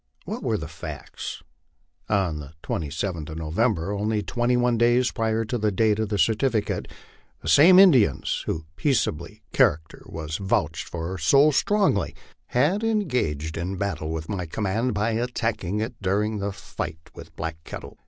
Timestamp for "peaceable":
8.75-9.27